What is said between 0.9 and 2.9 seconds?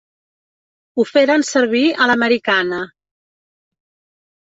Ho feren servir a l'americana.